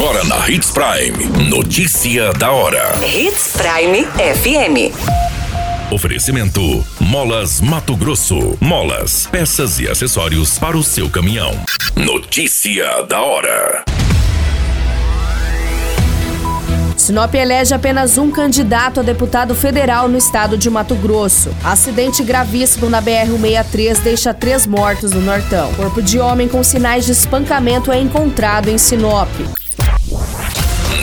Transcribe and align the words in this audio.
Agora 0.00 0.24
na 0.24 0.48
Hits 0.48 0.70
Prime. 0.70 1.50
Notícia 1.50 2.32
da 2.32 2.50
hora. 2.50 2.98
Hits 3.04 3.52
Prime 3.52 4.06
FM. 4.06 4.96
Oferecimento: 5.92 6.82
Molas 6.98 7.60
Mato 7.60 7.94
Grosso. 7.94 8.56
Molas, 8.62 9.26
peças 9.26 9.78
e 9.78 9.86
acessórios 9.86 10.58
para 10.58 10.74
o 10.74 10.82
seu 10.82 11.10
caminhão. 11.10 11.52
Notícia 11.94 13.02
da 13.02 13.20
hora. 13.20 13.84
Sinop 16.96 17.34
elege 17.34 17.74
apenas 17.74 18.16
um 18.16 18.30
candidato 18.30 19.00
a 19.00 19.02
deputado 19.02 19.54
federal 19.54 20.08
no 20.08 20.16
estado 20.16 20.56
de 20.56 20.70
Mato 20.70 20.94
Grosso. 20.94 21.54
Acidente 21.62 22.22
gravíssimo 22.22 22.88
na 22.88 23.02
BR-163 23.02 24.00
deixa 24.00 24.32
três 24.32 24.66
mortos 24.66 25.12
no 25.12 25.20
Nortão. 25.20 25.70
Corpo 25.74 26.00
de 26.00 26.18
homem 26.18 26.48
com 26.48 26.64
sinais 26.64 27.04
de 27.04 27.12
espancamento 27.12 27.92
é 27.92 28.00
encontrado 28.00 28.70
em 28.70 28.78
Sinop. 28.78 29.28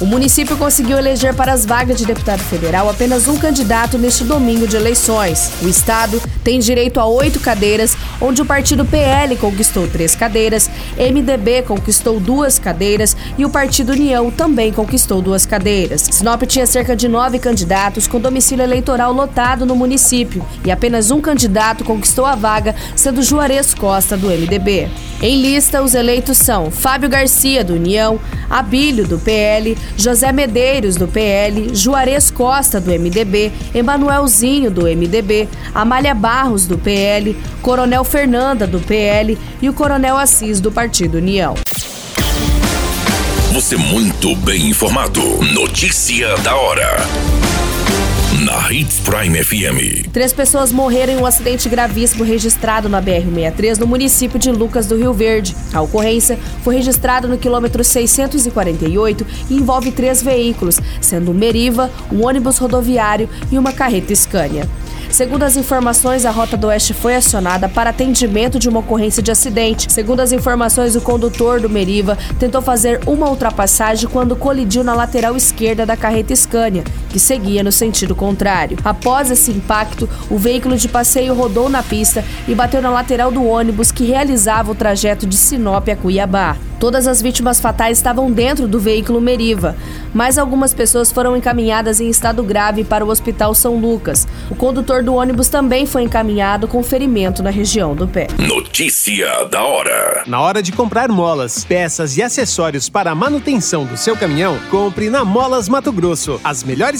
O 0.00 0.06
município 0.06 0.56
conseguiu 0.56 0.96
eleger 0.96 1.34
para 1.34 1.52
as 1.52 1.66
vagas 1.66 1.98
de 1.98 2.06
deputado 2.06 2.40
federal 2.40 2.88
apenas 2.88 3.28
um 3.28 3.36
candidato 3.36 3.98
neste 3.98 4.24
domingo 4.24 4.66
de 4.66 4.74
eleições. 4.74 5.52
O 5.62 5.68
estado 5.68 6.22
tem 6.42 6.58
direito 6.58 6.98
a 6.98 7.04
oito 7.04 7.38
cadeiras, 7.38 7.94
onde 8.18 8.40
o 8.40 8.46
partido 8.46 8.82
PL 8.82 9.36
conquistou 9.36 9.86
três 9.86 10.14
cadeiras, 10.14 10.70
MDB 10.96 11.64
conquistou 11.64 12.18
duas 12.18 12.58
cadeiras 12.58 13.14
e 13.36 13.44
o 13.44 13.50
partido 13.50 13.92
União 13.92 14.30
também 14.30 14.72
conquistou 14.72 15.20
duas 15.20 15.44
cadeiras. 15.44 16.00
Sinop 16.10 16.44
tinha 16.44 16.66
cerca 16.66 16.96
de 16.96 17.06
nove 17.06 17.38
candidatos 17.38 18.06
com 18.06 18.18
domicílio 18.18 18.62
eleitoral 18.62 19.12
lotado 19.12 19.66
no 19.66 19.76
município 19.76 20.42
e 20.64 20.70
apenas 20.70 21.10
um 21.10 21.20
candidato 21.20 21.84
conquistou 21.84 22.24
a 22.24 22.34
vaga, 22.34 22.74
sendo 22.96 23.22
Juarez 23.22 23.74
Costa, 23.74 24.16
do 24.16 24.28
MDB. 24.28 24.88
Em 25.20 25.42
lista, 25.42 25.82
os 25.82 25.94
eleitos 25.94 26.38
são 26.38 26.70
Fábio 26.70 27.10
Garcia, 27.10 27.62
do 27.62 27.74
União, 27.74 28.18
Abílio, 28.50 29.06
do 29.06 29.18
PL, 29.18 29.78
José 29.96 30.32
Medeiros, 30.32 30.96
do 30.96 31.06
PL, 31.06 31.74
Juarez 31.74 32.30
Costa, 32.30 32.80
do 32.80 32.90
MDB, 32.90 33.52
Emanuelzinho, 33.72 34.70
do 34.70 34.82
MDB, 34.82 35.48
Amália 35.72 36.14
Barros, 36.14 36.66
do 36.66 36.76
PL, 36.76 37.36
Coronel 37.62 38.02
Fernanda, 38.02 38.66
do 38.66 38.80
PL 38.80 39.38
e 39.62 39.68
o 39.68 39.72
Coronel 39.72 40.18
Assis, 40.18 40.60
do 40.60 40.72
Partido 40.72 41.18
União. 41.18 41.54
Você 43.52 43.76
muito 43.76 44.34
bem 44.36 44.68
informado. 44.68 45.20
Notícia 45.52 46.36
da 46.38 46.56
hora 46.56 47.06
na 48.50 48.72
Hits 48.72 48.98
Prime 48.98 49.44
FM. 49.44 50.10
Três 50.12 50.32
pessoas 50.32 50.72
morreram 50.72 51.12
em 51.12 51.16
um 51.18 51.24
acidente 51.24 51.68
gravíssimo 51.68 52.24
registrado 52.24 52.88
na 52.88 53.00
BR-63 53.00 53.78
no 53.78 53.86
município 53.86 54.40
de 54.40 54.50
Lucas 54.50 54.88
do 54.88 54.96
Rio 54.96 55.12
Verde. 55.12 55.54
A 55.72 55.80
ocorrência 55.80 56.36
foi 56.64 56.74
registrada 56.74 57.28
no 57.28 57.38
quilômetro 57.38 57.84
648 57.84 59.24
e 59.48 59.54
envolve 59.54 59.92
três 59.92 60.20
veículos, 60.20 60.80
sendo 61.00 61.30
um 61.30 61.34
Meriva, 61.34 61.92
um 62.10 62.26
ônibus 62.26 62.58
rodoviário 62.58 63.28
e 63.52 63.56
uma 63.58 63.72
carreta 63.72 64.12
Scania. 64.16 64.68
Segundo 65.10 65.42
as 65.42 65.56
informações, 65.56 66.24
a 66.24 66.30
Rota 66.30 66.56
do 66.56 66.68
Oeste 66.68 66.94
foi 66.94 67.16
acionada 67.16 67.68
para 67.68 67.90
atendimento 67.90 68.58
de 68.58 68.68
uma 68.68 68.78
ocorrência 68.78 69.22
de 69.22 69.30
acidente. 69.30 69.92
Segundo 69.92 70.20
as 70.20 70.30
informações, 70.30 70.94
o 70.94 71.00
condutor 71.00 71.60
do 71.60 71.68
Meriva 71.68 72.16
tentou 72.38 72.62
fazer 72.62 73.00
uma 73.06 73.28
ultrapassagem 73.28 74.08
quando 74.08 74.36
colidiu 74.36 74.84
na 74.84 74.94
lateral 74.94 75.36
esquerda 75.36 75.84
da 75.84 75.96
carreta 75.96 76.34
Scania, 76.34 76.84
que 77.10 77.18
seguia 77.18 77.62
no 77.62 77.72
sentido 77.72 78.14
contrário. 78.14 78.78
Após 78.84 79.30
esse 79.30 79.50
impacto, 79.50 80.08
o 80.30 80.38
veículo 80.38 80.76
de 80.76 80.88
passeio 80.88 81.34
rodou 81.34 81.68
na 81.68 81.82
pista 81.82 82.24
e 82.48 82.54
bateu 82.54 82.80
na 82.80 82.90
lateral 82.90 83.30
do 83.30 83.44
ônibus 83.44 83.90
que 83.92 84.04
realizava 84.04 84.70
o 84.70 84.74
trajeto 84.74 85.26
de 85.26 85.36
Sinop 85.36 85.88
a 85.88 85.96
Cuiabá. 85.96 86.56
Todas 86.80 87.06
as 87.06 87.20
vítimas 87.20 87.60
fatais 87.60 87.98
estavam 87.98 88.32
dentro 88.32 88.66
do 88.66 88.80
veículo 88.80 89.20
Meriva, 89.20 89.76
mas 90.14 90.38
algumas 90.38 90.72
pessoas 90.72 91.12
foram 91.12 91.36
encaminhadas 91.36 92.00
em 92.00 92.08
estado 92.08 92.42
grave 92.42 92.84
para 92.84 93.04
o 93.04 93.10
Hospital 93.10 93.54
São 93.54 93.76
Lucas. 93.76 94.26
O 94.50 94.54
condutor 94.54 95.02
do 95.02 95.14
ônibus 95.14 95.48
também 95.48 95.84
foi 95.84 96.04
encaminhado 96.04 96.66
com 96.66 96.82
ferimento 96.82 97.42
na 97.42 97.50
região 97.50 97.94
do 97.94 98.08
pé. 98.08 98.28
Notícia 98.38 99.44
da 99.50 99.62
hora. 99.62 100.22
Na 100.26 100.40
hora 100.40 100.62
de 100.62 100.72
comprar 100.72 101.10
molas, 101.10 101.64
peças 101.64 102.16
e 102.16 102.22
acessórios 102.22 102.88
para 102.88 103.10
a 103.10 103.14
manutenção 103.14 103.84
do 103.84 103.98
seu 103.98 104.16
caminhão, 104.16 104.58
compre 104.70 105.10
na 105.10 105.22
Molas 105.22 105.68
Mato 105.68 105.92
Grosso. 105.92 106.40
As 106.42 106.64
melhores 106.64 106.99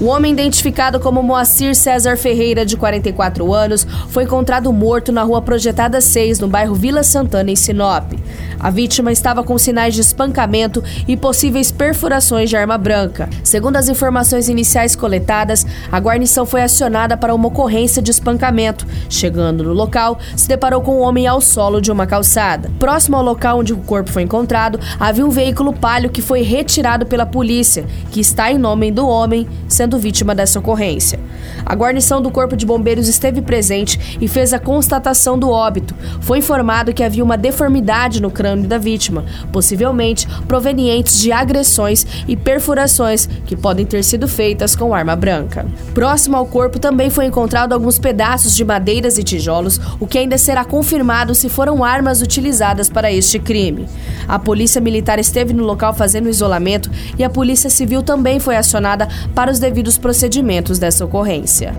O 0.00 0.04
homem 0.04 0.32
identificado 0.32 1.00
como 1.00 1.24
Moacir 1.24 1.74
César 1.74 2.16
Ferreira, 2.16 2.64
de 2.64 2.76
44 2.76 3.52
anos, 3.52 3.84
foi 4.10 4.22
encontrado 4.22 4.72
morto 4.72 5.10
na 5.10 5.24
rua 5.24 5.42
Projetada 5.42 6.00
6, 6.00 6.38
no 6.38 6.46
bairro 6.46 6.72
Vila 6.72 7.02
Santana, 7.02 7.50
em 7.50 7.56
Sinop. 7.56 8.12
A 8.60 8.70
vítima 8.70 9.10
estava 9.10 9.42
com 9.42 9.58
sinais 9.58 9.94
de 9.94 10.00
espancamento 10.00 10.82
e 11.06 11.16
possíveis 11.16 11.72
perfurações 11.72 12.48
de 12.48 12.56
arma 12.56 12.78
branca. 12.78 13.28
Segundo 13.42 13.76
as 13.76 13.88
informações 13.88 14.48
iniciais 14.48 14.94
coletadas, 14.94 15.66
a 15.90 15.98
guarnição 15.98 16.46
foi 16.46 16.62
acionada 16.62 17.16
para 17.16 17.34
uma 17.34 17.48
ocorrência 17.48 18.00
de 18.00 18.12
espancamento. 18.12 18.86
Chegando 19.08 19.64
no 19.64 19.72
local, 19.72 20.18
se 20.36 20.46
deparou 20.48 20.80
com 20.80 20.98
um 20.98 21.02
homem 21.02 21.26
ao 21.26 21.40
solo 21.40 21.80
de 21.80 21.90
uma 21.90 22.06
calçada. 22.06 22.70
Próximo 22.78 23.16
ao 23.16 23.22
local 23.24 23.58
onde 23.58 23.72
o 23.72 23.78
corpo 23.78 24.10
foi 24.10 24.22
encontrado, 24.22 24.78
havia 24.98 25.26
um 25.26 25.30
veículo 25.30 25.72
palio 25.72 26.10
que 26.10 26.22
foi 26.22 26.42
retirado 26.42 27.04
pela 27.04 27.26
polícia, 27.26 27.84
que 28.12 28.20
está 28.20 28.50
em 28.52 28.58
nome 28.58 28.92
do 28.92 29.06
homem, 29.06 29.48
sendo 29.68 29.98
vítima 29.98 30.34
dessa 30.34 30.58
ocorrência. 30.58 31.20
A 31.64 31.74
guarnição 31.74 32.20
do 32.22 32.30
Corpo 32.30 32.56
de 32.56 32.66
Bombeiros 32.66 33.08
esteve 33.08 33.42
presente 33.42 34.18
e 34.20 34.26
fez 34.26 34.52
a 34.52 34.58
constatação 34.58 35.38
do 35.38 35.50
óbito. 35.50 35.94
Foi 36.20 36.38
informado 36.38 36.92
que 36.92 37.02
havia 37.02 37.22
uma 37.22 37.36
deformidade 37.36 38.22
no 38.22 38.30
crânio 38.30 38.68
da 38.68 38.78
vítima, 38.78 39.24
possivelmente 39.52 40.26
provenientes 40.46 41.20
de 41.20 41.30
agressões 41.32 42.06
e 42.26 42.36
perfurações 42.36 43.28
que 43.46 43.56
podem 43.56 43.84
ter 43.84 44.02
sido 44.02 44.26
feitas 44.26 44.74
com 44.74 44.94
arma 44.94 45.14
branca. 45.14 45.66
Próximo 45.94 46.36
ao 46.36 46.46
corpo 46.46 46.78
também 46.78 47.10
foi 47.10 47.26
encontrado 47.26 47.72
alguns 47.72 47.98
pedaços 47.98 48.54
de 48.56 48.64
madeiras 48.64 49.18
e 49.18 49.22
tijolos, 49.22 49.80
o 50.00 50.06
que 50.06 50.18
ainda 50.18 50.38
será 50.38 50.64
confirmado 50.64 51.34
se 51.34 51.48
foram 51.48 51.84
armas 51.84 52.22
utilizadas 52.22 52.88
para 52.88 53.12
este 53.12 53.38
crime. 53.38 53.86
A 54.26 54.38
polícia 54.38 54.80
militar 54.80 55.18
esteve 55.18 55.52
no 55.52 55.64
local 55.64 55.92
fazendo 55.94 56.28
isolamento 56.28 56.90
e 57.18 57.24
a 57.24 57.30
polícia 57.30 57.70
civil 57.70 58.02
também 58.02 58.38
foi 58.40 58.56
acionada 58.56 59.08
para 59.34 59.50
os 59.50 59.57
devidos 59.58 59.88
devidos 59.88 59.98
procedimentos 59.98 60.78
dessa 60.78 61.04
ocorrência. 61.04 61.74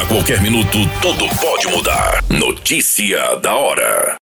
A 0.00 0.06
qualquer 0.06 0.40
minuto, 0.40 0.78
tudo 1.02 1.28
pode 1.40 1.66
mudar. 1.68 2.22
Notícia 2.28 3.36
da 3.36 3.54
hora. 3.54 4.16